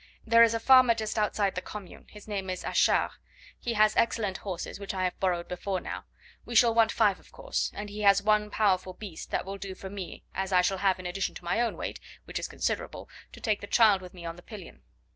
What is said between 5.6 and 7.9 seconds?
now; we shall want five, of course, and